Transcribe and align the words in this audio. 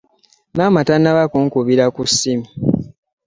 Maama 0.55 0.81
tannaba 0.87 1.23
kunkubira 1.31 1.85
ku 1.95 2.01
ssimu. 2.09 2.47